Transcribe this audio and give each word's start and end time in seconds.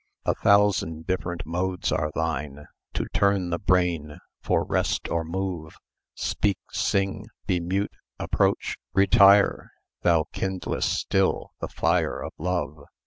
A 0.25 0.33
thousand 0.33 1.05
different 1.05 1.45
modes 1.45 1.91
are 1.91 2.11
thine 2.15 2.65
To 2.95 3.05
turn 3.13 3.51
the 3.51 3.59
brain; 3.59 4.17
for 4.41 4.63
rest 4.65 5.07
or 5.09 5.23
move, 5.23 5.77
Speak, 6.15 6.57
sing, 6.71 7.27
be 7.45 7.59
mute, 7.59 7.93
approach, 8.17 8.77
retire, 8.95 9.69
Thou 10.01 10.25
kindlest 10.33 10.91
still 10.91 11.51
the 11.61 11.67
fire 11.67 12.19
of 12.19 12.31
love. 12.39 12.79